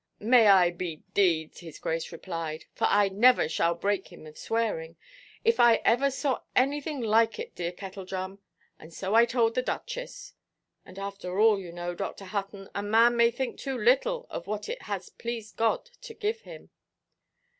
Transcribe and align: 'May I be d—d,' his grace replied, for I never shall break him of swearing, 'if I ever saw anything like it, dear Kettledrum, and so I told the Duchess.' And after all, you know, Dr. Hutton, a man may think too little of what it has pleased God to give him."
'May 0.19 0.47
I 0.47 0.71
be 0.71 1.03
d—d,' 1.13 1.59
his 1.59 1.77
grace 1.77 2.11
replied, 2.11 2.65
for 2.73 2.85
I 2.89 3.07
never 3.09 3.47
shall 3.47 3.75
break 3.75 4.11
him 4.11 4.25
of 4.25 4.35
swearing, 4.35 4.95
'if 5.45 5.59
I 5.59 5.75
ever 5.85 6.09
saw 6.09 6.41
anything 6.55 7.01
like 7.01 7.37
it, 7.37 7.53
dear 7.53 7.71
Kettledrum, 7.71 8.39
and 8.79 8.91
so 8.91 9.13
I 9.13 9.25
told 9.25 9.53
the 9.53 9.61
Duchess.' 9.61 10.33
And 10.87 10.97
after 10.97 11.39
all, 11.39 11.59
you 11.59 11.71
know, 11.71 11.93
Dr. 11.93 12.25
Hutton, 12.25 12.67
a 12.73 12.81
man 12.81 13.15
may 13.15 13.29
think 13.29 13.59
too 13.59 13.77
little 13.77 14.25
of 14.31 14.47
what 14.47 14.67
it 14.67 14.81
has 14.81 15.11
pleased 15.11 15.55
God 15.57 15.91
to 16.01 16.15
give 16.15 16.41
him." 16.41 16.71